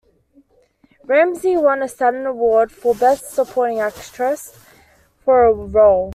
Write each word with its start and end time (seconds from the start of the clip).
Ramsey 1.05 1.55
won 1.57 1.83
a 1.83 1.87
Saturn 1.87 2.25
Award 2.25 2.71
for 2.71 2.95
Best 2.95 3.29
Supporting 3.35 3.79
Actress 3.81 4.57
for 5.23 5.43
her 5.43 5.53
role. 5.53 6.09